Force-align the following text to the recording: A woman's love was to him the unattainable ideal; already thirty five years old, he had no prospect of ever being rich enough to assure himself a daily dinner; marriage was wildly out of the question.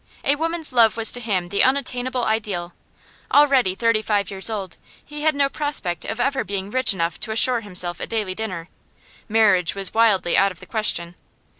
A 0.23 0.33
woman's 0.35 0.73
love 0.73 0.97
was 0.97 1.11
to 1.11 1.19
him 1.19 1.45
the 1.49 1.61
unattainable 1.63 2.23
ideal; 2.25 2.73
already 3.31 3.75
thirty 3.75 4.01
five 4.01 4.31
years 4.31 4.49
old, 4.49 4.77
he 5.05 5.21
had 5.21 5.35
no 5.35 5.47
prospect 5.47 6.05
of 6.05 6.19
ever 6.19 6.43
being 6.43 6.71
rich 6.71 6.91
enough 6.91 7.19
to 7.19 7.29
assure 7.29 7.59
himself 7.61 7.99
a 7.99 8.07
daily 8.07 8.33
dinner; 8.33 8.67
marriage 9.29 9.75
was 9.75 9.93
wildly 9.93 10.35
out 10.35 10.51
of 10.51 10.59
the 10.59 10.65
question. 10.65 11.13